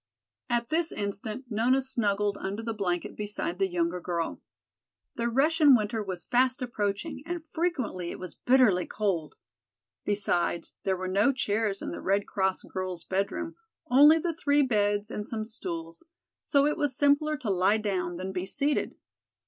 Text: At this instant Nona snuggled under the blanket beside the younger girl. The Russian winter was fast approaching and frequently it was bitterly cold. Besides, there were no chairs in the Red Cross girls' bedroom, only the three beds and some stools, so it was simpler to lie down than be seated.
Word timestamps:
At 0.49 0.69
this 0.69 0.91
instant 0.91 1.45
Nona 1.51 1.79
snuggled 1.79 2.35
under 2.39 2.63
the 2.63 2.73
blanket 2.73 3.15
beside 3.15 3.59
the 3.59 3.67
younger 3.67 3.99
girl. 4.01 4.41
The 5.13 5.27
Russian 5.29 5.75
winter 5.75 6.01
was 6.01 6.23
fast 6.23 6.63
approaching 6.63 7.21
and 7.23 7.45
frequently 7.45 8.09
it 8.09 8.17
was 8.17 8.33
bitterly 8.33 8.87
cold. 8.87 9.35
Besides, 10.03 10.73
there 10.85 10.97
were 10.97 11.07
no 11.07 11.31
chairs 11.31 11.83
in 11.83 11.91
the 11.91 12.01
Red 12.01 12.25
Cross 12.25 12.63
girls' 12.63 13.03
bedroom, 13.03 13.55
only 13.91 14.17
the 14.17 14.33
three 14.33 14.63
beds 14.63 15.11
and 15.11 15.27
some 15.27 15.45
stools, 15.45 16.03
so 16.35 16.65
it 16.65 16.77
was 16.77 16.95
simpler 16.97 17.37
to 17.37 17.51
lie 17.51 17.77
down 17.77 18.17
than 18.17 18.31
be 18.31 18.47
seated. 18.47 18.95